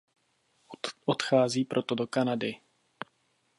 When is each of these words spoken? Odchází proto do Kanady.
Odchází 1.05 1.65
proto 1.65 1.95
do 1.95 2.07
Kanady. 2.07 2.61